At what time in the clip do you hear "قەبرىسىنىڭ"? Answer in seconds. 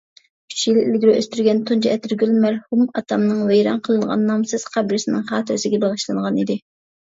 4.75-5.31